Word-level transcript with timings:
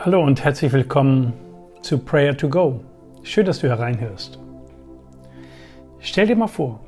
Hallo 0.00 0.22
und 0.22 0.44
herzlich 0.44 0.72
willkommen 0.72 1.32
zu 1.82 1.98
Prayer 1.98 2.36
to 2.36 2.48
Go. 2.48 2.78
Schön, 3.24 3.46
dass 3.46 3.58
du 3.58 3.68
hereinhörst. 3.68 4.38
Stell 5.98 6.28
dir 6.28 6.36
mal 6.36 6.46
vor, 6.46 6.78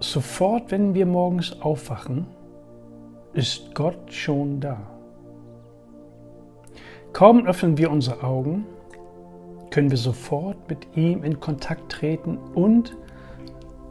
sofort, 0.00 0.72
wenn 0.72 0.94
wir 0.94 1.06
morgens 1.06 1.62
aufwachen, 1.62 2.26
ist 3.34 3.72
Gott 3.76 4.12
schon 4.12 4.58
da. 4.58 4.80
Kaum 7.12 7.46
öffnen 7.46 7.78
wir 7.78 7.88
unsere 7.92 8.24
Augen, 8.24 8.66
können 9.70 9.92
wir 9.92 9.98
sofort 9.98 10.56
mit 10.68 10.96
ihm 10.96 11.22
in 11.22 11.38
Kontakt 11.38 11.92
treten 11.92 12.36
und 12.36 12.96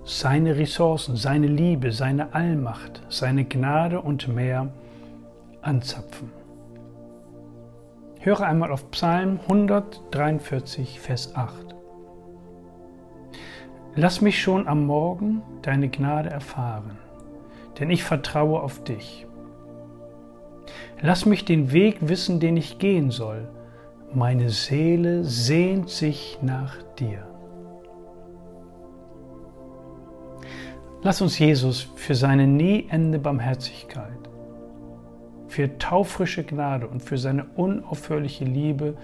seine 0.03 0.57
Ressourcen, 0.57 1.15
seine 1.15 1.47
Liebe, 1.47 1.93
seine 1.93 2.35
Allmacht, 2.35 3.03
seine 3.07 3.45
Gnade 3.45 4.01
und 4.01 4.27
mehr 4.27 4.67
anzapfen. 5.61 6.40
Höre 8.23 8.41
einmal 8.41 8.71
auf 8.71 8.91
Psalm 8.91 9.39
143, 9.49 10.99
Vers 10.99 11.35
8. 11.35 11.73
Lass 13.95 14.21
mich 14.21 14.39
schon 14.39 14.67
am 14.67 14.85
Morgen 14.85 15.41
deine 15.63 15.89
Gnade 15.89 16.29
erfahren, 16.29 16.99
denn 17.79 17.89
ich 17.89 18.03
vertraue 18.03 18.61
auf 18.61 18.83
dich. 18.83 19.25
Lass 21.01 21.25
mich 21.25 21.45
den 21.45 21.71
Weg 21.71 21.97
wissen, 22.01 22.39
den 22.39 22.57
ich 22.57 22.77
gehen 22.77 23.09
soll. 23.09 23.49
Meine 24.13 24.51
Seele 24.51 25.23
sehnt 25.23 25.89
sich 25.89 26.37
nach 26.43 26.75
dir. 26.99 27.25
Lass 31.01 31.23
uns 31.23 31.39
Jesus 31.39 31.87
für 31.95 32.13
seine 32.13 32.45
nie 32.45 32.85
ende 32.87 33.17
Barmherzigkeit 33.17 34.20
für 35.51 35.77
taufrische 35.77 36.45
Gnade 36.45 36.87
und 36.87 37.01
für 37.01 37.17
seine 37.17 37.43
unaufhörliche 37.57 38.45
Liebe 38.45 38.95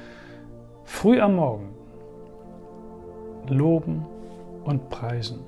früh 0.86 1.20
am 1.20 1.36
Morgen 1.36 1.76
loben 3.50 4.06
und 4.64 4.90
preisen. 4.90 5.42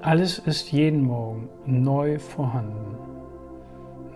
Alles 0.00 0.38
ist 0.38 0.72
jeden 0.72 1.02
Morgen 1.02 1.50
neu 1.66 2.18
vorhanden 2.18 3.09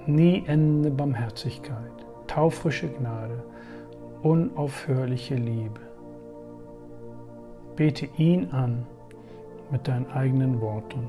nie 0.06 0.44
endende 0.46 0.90
Barmherzigkeit, 0.90 1.92
taufrische 2.26 2.88
Gnade, 2.88 3.42
unaufhörliche 4.22 5.34
Liebe. 5.34 5.80
Bete 7.76 8.08
ihn 8.16 8.50
an 8.50 8.86
mit 9.70 9.86
deinen 9.88 10.10
eigenen 10.10 10.60
Worten. 10.60 11.08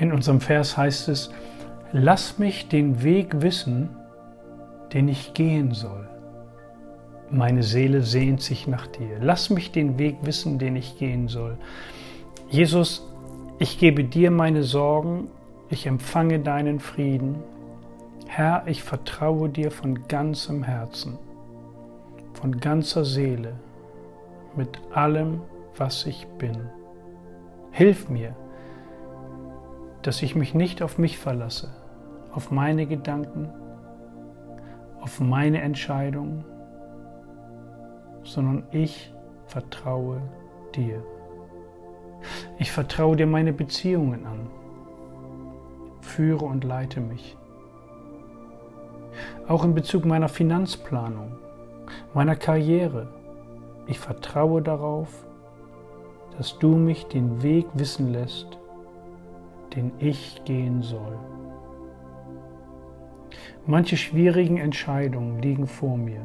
In 0.00 0.12
unserem 0.12 0.40
Vers 0.40 0.78
heißt 0.78 1.08
es, 1.10 1.30
lass 1.92 2.38
mich 2.38 2.68
den 2.68 3.02
Weg 3.02 3.42
wissen, 3.42 3.90
den 4.94 5.08
ich 5.08 5.34
gehen 5.34 5.72
soll. 5.72 6.08
Meine 7.28 7.62
Seele 7.62 8.02
sehnt 8.02 8.40
sich 8.40 8.66
nach 8.66 8.86
dir. 8.86 9.18
Lass 9.20 9.50
mich 9.50 9.72
den 9.72 9.98
Weg 9.98 10.16
wissen, 10.22 10.58
den 10.58 10.74
ich 10.74 10.98
gehen 10.98 11.28
soll. 11.28 11.58
Jesus, 12.48 13.06
ich 13.58 13.78
gebe 13.78 14.02
dir 14.02 14.30
meine 14.30 14.62
Sorgen, 14.62 15.28
ich 15.68 15.86
empfange 15.86 16.40
deinen 16.40 16.80
Frieden. 16.80 17.36
Herr, 18.26 18.62
ich 18.66 18.82
vertraue 18.82 19.50
dir 19.50 19.70
von 19.70 20.08
ganzem 20.08 20.62
Herzen, 20.62 21.18
von 22.32 22.58
ganzer 22.58 23.04
Seele, 23.04 23.52
mit 24.56 24.80
allem, 24.94 25.42
was 25.76 26.06
ich 26.06 26.26
bin. 26.38 26.56
Hilf 27.70 28.08
mir, 28.08 28.34
dass 30.02 30.22
ich 30.22 30.34
mich 30.34 30.54
nicht 30.54 30.82
auf 30.82 30.98
mich 30.98 31.18
verlasse, 31.18 31.70
auf 32.32 32.50
meine 32.50 32.86
Gedanken, 32.86 33.50
auf 35.00 35.20
meine 35.20 35.60
Entscheidungen, 35.60 36.44
sondern 38.22 38.64
ich 38.70 39.12
vertraue 39.46 40.20
dir. 40.74 41.02
Ich 42.58 42.70
vertraue 42.70 43.16
dir 43.16 43.26
meine 43.26 43.52
Beziehungen 43.52 44.26
an. 44.26 44.48
Führe 46.00 46.44
und 46.44 46.64
leite 46.64 47.00
mich. 47.00 47.36
Auch 49.48 49.64
in 49.64 49.74
Bezug 49.74 50.04
meiner 50.04 50.28
Finanzplanung, 50.28 51.32
meiner 52.14 52.36
Karriere. 52.36 53.08
Ich 53.86 53.98
vertraue 53.98 54.62
darauf, 54.62 55.08
dass 56.36 56.58
du 56.58 56.76
mich 56.76 57.06
den 57.06 57.42
Weg 57.42 57.66
wissen 57.74 58.12
lässt, 58.12 58.59
den 59.74 59.92
ich 59.98 60.42
gehen 60.44 60.82
soll. 60.82 61.18
Manche 63.66 63.96
schwierigen 63.96 64.56
Entscheidungen 64.56 65.40
liegen 65.40 65.66
vor 65.66 65.96
mir. 65.96 66.22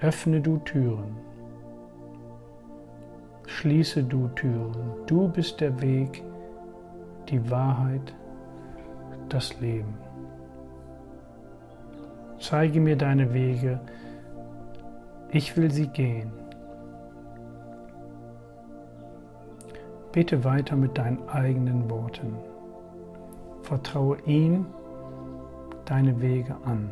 Öffne 0.00 0.40
du 0.40 0.58
Türen. 0.58 1.16
Schließe 3.46 4.04
du 4.04 4.28
Türen. 4.28 4.92
Du 5.06 5.28
bist 5.28 5.60
der 5.60 5.80
Weg, 5.80 6.22
die 7.28 7.50
Wahrheit, 7.50 8.14
das 9.28 9.58
Leben. 9.60 9.94
Zeige 12.38 12.78
mir 12.80 12.96
deine 12.96 13.34
Wege. 13.34 13.80
Ich 15.30 15.56
will 15.56 15.70
sie 15.70 15.88
gehen. 15.88 16.30
Bete 20.18 20.42
weiter 20.42 20.74
mit 20.74 20.98
deinen 20.98 21.28
eigenen 21.28 21.88
Worten. 21.88 22.34
Vertraue 23.62 24.18
ihm 24.26 24.66
deine 25.84 26.20
Wege 26.20 26.56
an. 26.64 26.90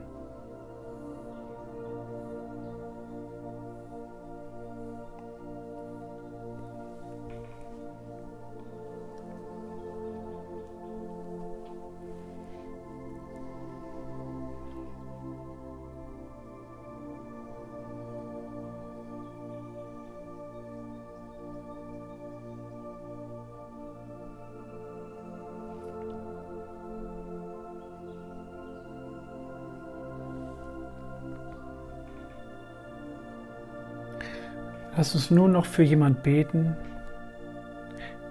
Lass 34.97 35.15
uns 35.15 35.31
nun 35.31 35.53
noch 35.53 35.67
für 35.67 35.83
jemand 35.83 36.23
beten, 36.23 36.75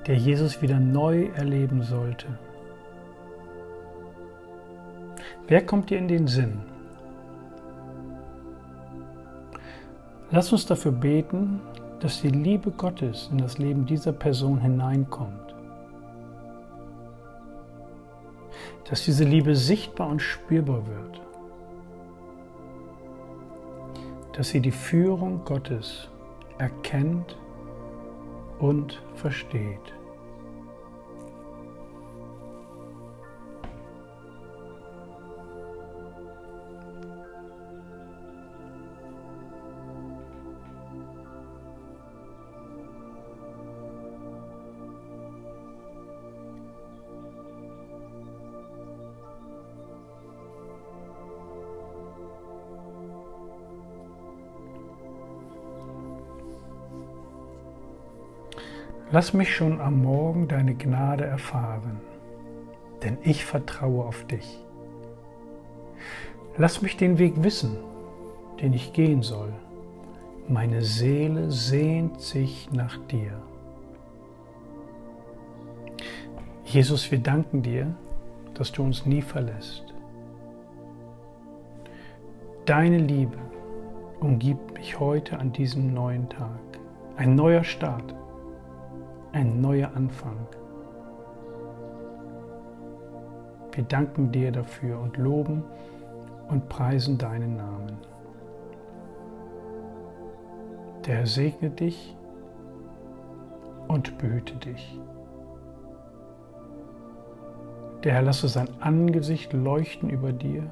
der 0.08 0.16
Jesus 0.16 0.64
wieder 0.64 0.80
neu 0.80 1.28
erleben 1.36 1.84
sollte. 1.84 2.26
Wer 5.48 5.64
kommt 5.64 5.92
dir 5.92 6.00
in 6.00 6.08
den 6.08 6.28
Sinn? 6.28 6.60
Lass 10.32 10.52
uns 10.52 10.66
dafür 10.66 10.92
beten, 10.92 11.62
dass 12.00 12.22
die 12.22 12.30
Liebe 12.30 12.72
Gottes 12.72 13.30
in 13.32 13.38
das 13.38 13.60
Leben 13.60 13.86
dieser 13.86 14.12
Person 14.12 14.60
hineinkommt. 14.60 15.54
Dass 18.90 19.06
diese 19.06 19.24
Liebe 19.24 19.56
sichtbar 19.56 20.08
und 20.08 20.20
spürbar 20.20 20.82
wird. 20.88 21.22
Dass 24.34 24.50
sie 24.50 24.62
die 24.62 24.72
Führung 24.72 25.46
Gottes 25.46 26.10
erkennt 26.58 27.38
und 28.60 29.02
versteht. 29.16 29.94
Lass 59.16 59.34
mich 59.34 59.56
schon 59.56 59.80
am 59.80 60.02
Morgen 60.02 60.50
deine 60.50 60.76
Gnade 60.76 61.24
erfahren, 61.24 62.02
denn 63.02 63.18
ich 63.24 63.46
vertraue 63.46 64.04
auf 64.04 64.26
dich. 64.26 64.60
Lass 66.58 66.82
mich 66.82 66.98
den 66.98 67.18
Weg 67.18 67.42
wissen, 67.42 67.78
den 68.62 68.74
ich 68.74 68.92
gehen 68.92 69.22
soll. 69.22 69.54
Meine 70.50 70.82
Seele 70.82 71.50
sehnt 71.50 72.20
sich 72.20 72.70
nach 72.74 72.98
dir. 73.08 73.42
Jesus, 76.66 77.10
wir 77.10 77.20
danken 77.20 77.62
dir, 77.62 77.96
dass 78.54 78.74
du 78.74 78.84
uns 78.84 79.06
nie 79.06 79.22
verlässt. 79.22 79.86
Deine 82.66 82.98
Liebe 82.98 83.38
umgibt 84.20 84.74
mich 84.74 85.00
heute 85.00 85.40
an 85.40 85.54
diesem 85.54 85.94
neuen 85.94 86.28
Tag. 86.28 86.60
Ein 87.16 87.36
neuer 87.36 87.64
Start, 87.64 88.14
ein 89.36 89.60
neuer 89.60 89.92
Anfang. 89.96 90.48
Wir 93.74 93.84
danken 93.84 94.32
dir 94.32 94.54
dafür 94.54 94.98
und 94.98 95.18
loben 95.18 95.62
und 96.48 96.70
preisen 96.70 97.18
deinen 97.18 97.58
Namen. 97.58 97.98
Der 101.06 101.18
Herr 101.18 101.28
segne 101.28 101.70
dich 101.70 102.16
und 103.90 104.18
behüte 104.18 104.56
dich. 104.56 104.98
Der 108.06 108.14
Herr 108.14 108.22
lasse 108.22 108.48
sein 108.48 108.70
Angesicht 108.80 109.52
leuchten 109.52 110.10
über 110.10 110.32
dir 110.32 110.64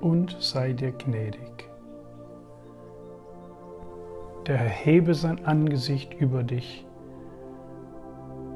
und 0.00 0.34
sei 0.40 0.72
dir 0.72 0.92
gnädig. 0.92 1.68
Der 4.46 4.56
Herr 4.56 4.70
hebe 4.70 5.12
sein 5.12 5.44
Angesicht 5.44 6.14
über 6.14 6.42
dich 6.42 6.85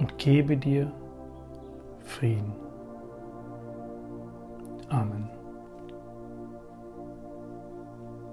und 0.01 0.19
gebe 0.19 0.57
dir 0.57 0.93
Frieden. 2.01 2.53
Amen. 4.89 5.31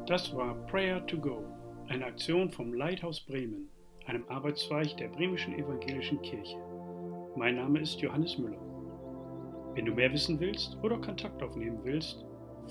Das 0.08 0.36
war 0.36 0.56
Prayer 0.68 1.06
to 1.06 1.18
Go, 1.18 1.44
eine 1.90 2.06
Aktion 2.06 2.50
vom 2.50 2.74
Leithaus 2.74 3.19
Bremen, 3.19 3.68
einem 4.06 4.24
Arbeitszweig 4.30 4.96
der 4.96 5.10
Bremischen 5.10 5.54
Evangelischen 5.54 6.22
Kirche. 6.22 6.56
Mein 7.36 7.58
Name 7.58 7.81
ist 7.81 8.00
Johannes 8.00 8.38
Müller. 8.38 8.62
Wenn 9.75 9.86
du 9.86 9.94
mehr 9.94 10.14
wissen 10.14 10.40
willst 10.40 10.78
oder 10.81 10.98
Kontakt 11.00 11.44
aufnehmen 11.44 11.81
willst, 11.84 12.25